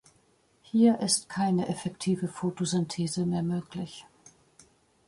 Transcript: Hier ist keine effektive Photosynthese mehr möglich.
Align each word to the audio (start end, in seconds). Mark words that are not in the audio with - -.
Hier 0.63 0.97
ist 0.99 1.29
keine 1.29 1.67
effektive 1.69 2.27
Photosynthese 2.27 3.23
mehr 3.27 3.43
möglich. 3.43 4.07